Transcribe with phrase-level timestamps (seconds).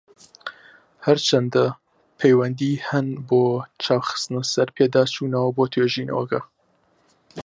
[1.05, 1.65] هەرچەندە،
[2.19, 3.41] پەیوەندی هەن بۆ
[3.83, 6.41] چاو خستنە سەر پێداچونەوە بۆ توێژینەوەکە.